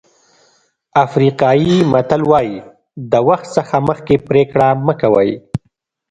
افریقایي 1.05 1.75
متل 1.91 2.21
وایي 2.31 2.55
د 3.11 3.13
وخت 3.27 3.47
څخه 3.57 3.75
مخکې 3.87 4.15
پرېکړه 4.27 4.67
مه 4.85 4.93
کوئ. 5.01 5.31